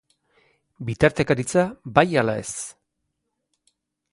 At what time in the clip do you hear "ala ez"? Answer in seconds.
2.23-2.51